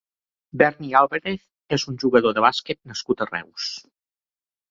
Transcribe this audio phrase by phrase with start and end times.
[0.61, 1.43] Berni Álvarez
[1.77, 3.67] és un jugador de bàsquet nascut a Reus.